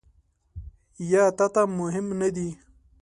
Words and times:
یا 1.11 1.23
تا 1.37 1.45
ته 1.53 1.61
مهم 1.79 2.07
نه 2.21 2.29
دي؟ 2.35 2.49